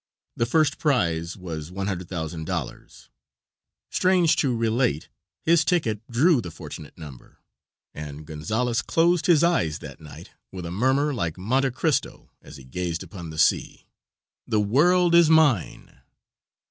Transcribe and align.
The 0.35 0.47
first 0.47 0.79
prize 0.79 1.37
was 1.37 1.69
$100,000. 1.69 3.09
Strange 3.91 4.35
to 4.37 4.57
relate 4.57 5.09
his 5.43 5.63
ticket 5.63 6.01
drew 6.09 6.41
the 6.41 6.49
fortunate 6.49 6.97
number, 6.97 7.37
and 7.93 8.25
Gonzales 8.25 8.81
closed 8.81 9.27
his 9.27 9.43
eyes 9.43 9.77
that 9.77 10.01
night 10.01 10.31
with 10.51 10.65
a 10.65 10.71
murmur 10.71 11.13
like 11.13 11.37
Monte 11.37 11.69
Cristo 11.69 12.31
as 12.41 12.57
he 12.57 12.63
gazed 12.63 13.03
upon 13.03 13.29
the 13.29 13.37
sea, 13.37 13.85
"The 14.47 14.59
world 14.59 15.13
is 15.13 15.29
mine!" 15.29 15.99